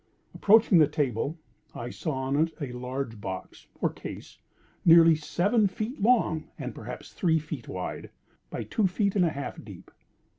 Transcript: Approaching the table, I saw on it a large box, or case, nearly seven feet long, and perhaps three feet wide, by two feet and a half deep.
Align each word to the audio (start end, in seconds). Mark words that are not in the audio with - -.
Approaching 0.33 0.79
the 0.79 0.87
table, 0.87 1.37
I 1.75 1.91
saw 1.91 2.13
on 2.13 2.35
it 2.35 2.53
a 2.59 2.71
large 2.71 3.21
box, 3.21 3.67
or 3.81 3.91
case, 3.93 4.39
nearly 4.83 5.15
seven 5.15 5.67
feet 5.67 6.01
long, 6.01 6.49
and 6.57 6.73
perhaps 6.73 7.13
three 7.13 7.37
feet 7.37 7.67
wide, 7.67 8.09
by 8.49 8.63
two 8.63 8.87
feet 8.87 9.15
and 9.15 9.23
a 9.25 9.29
half 9.29 9.63
deep. 9.63 9.91